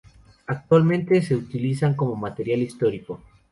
Actualmente 0.47 1.21
se 1.21 1.35
utilizan 1.35 1.93
como 1.93 2.15
material 2.15 2.63
histórico. 2.63 3.21